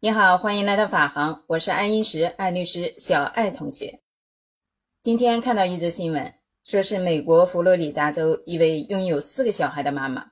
[0.00, 3.98] 你好，欢迎来到法航，我是爱因石爱律师小爱同学。
[5.02, 10.30] 今天看到一则新闻，说是美国佛罗里达州一位拥有四个小孩的妈妈，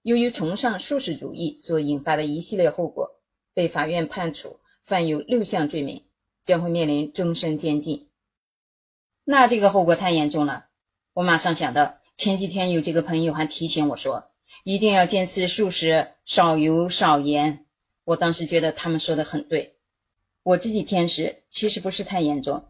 [0.00, 3.20] 由于崇尚素食主义所引发的一系列后果，
[3.52, 6.02] 被法院判处犯有六项罪名，
[6.42, 8.08] 将会面临终身监禁。
[9.24, 10.68] 那这个后果太严重了，
[11.12, 14.30] 我马上想到前几天有几个朋友还提醒我说，
[14.64, 17.65] 一定要坚持素食，少油少盐。
[18.06, 19.76] 我当时觉得他们说的很对，
[20.44, 22.68] 我自己偏食其实不是太严重，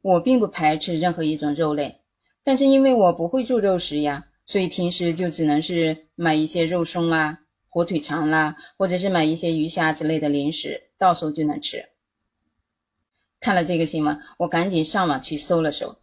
[0.00, 2.02] 我并不排斥任何一种肉类，
[2.44, 11.88] 但是因为我不会做肉食呀，所以平时就只能是买一些肉松啦、火腿肠啦，或者是买一些鱼虾之类的零食，到手就能吃。
[13.40, 15.98] 看了这个新闻，我赶紧上网去搜了搜，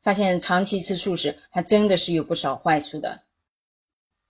[0.00, 3.22] 发现长期吃素食还真的是有不少坏处的，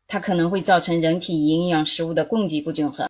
[0.07, 3.07] 它可能会造成人体营养食物的供给不均衡。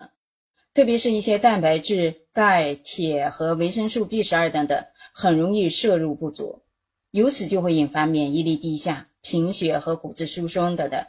[0.79, 6.63] 特别是一些蛋白质、钙、铁和维生素 B 十二等等，很容易摄入不足，
[7.11, 11.05] 由此就会引发免疫力低下、贫血和骨质疏松等等。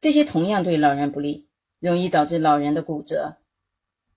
[0.00, 1.46] 这些同样对老人不利，
[1.78, 3.36] 容易导致老人的骨折。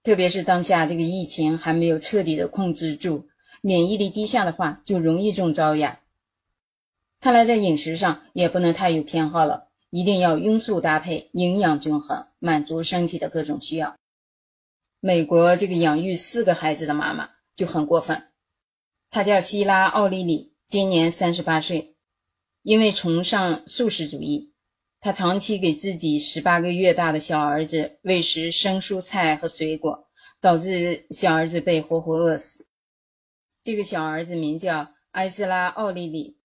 [0.02, 3.28] 特别是当下这个疫情还没有彻底的控制住，
[3.62, 6.00] 免疫力低下的话，就容易中招呀。
[7.20, 13.96] 看来在饮食上也不能太有偏好了，一定要荤素搭配，营养均衡，满足身体的各种需要。
[15.04, 18.30] 美国这个养育四个孩子的妈妈就很过分，
[19.10, 21.96] 她叫希拉·奥利里，今年三十八岁。
[22.62, 24.54] 因为崇尚素食主义，
[25.00, 30.08] 她长期给自己十八个月大的小儿子喂食生蔬菜和水果，
[30.40, 32.68] 导致小儿子被活活饿死。
[33.64, 36.38] 这个小儿子名叫埃兹拉·奥利里，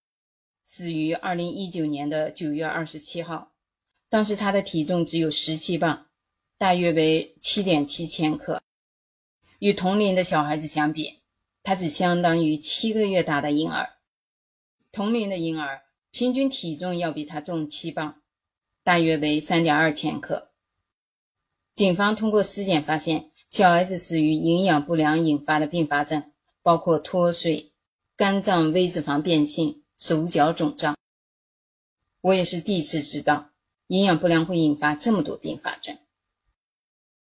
[0.65, 3.53] 死于二零一九年的九月二十七号。
[4.09, 6.06] 当时他的体重只有十七磅。
[6.59, 8.62] 大约为七点七千克，
[9.59, 11.19] 与同龄的小孩子相比，
[11.62, 13.91] 他只相当于七个月大的婴儿。
[14.91, 18.22] 同龄的婴儿平均体重要比他重七磅，
[18.83, 20.50] 大约为三点二千克。
[21.75, 27.73] 警方通过尸检发现，小孩子死于营养不良引发的并发症，包括脱水、
[28.17, 30.97] 肝脏微脂肪变性、手脚肿胀。
[32.23, 33.50] 我也是第一次知道，
[33.88, 35.99] 营养不良会引发这么多并发症。